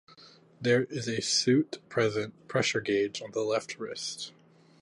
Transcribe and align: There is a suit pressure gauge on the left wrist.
There 0.59 0.85
is 0.85 1.07
a 1.07 1.21
suit 1.21 1.77
pressure 1.87 2.81
gauge 2.81 3.21
on 3.21 3.33
the 3.33 3.41
left 3.41 3.77
wrist. 3.77 4.31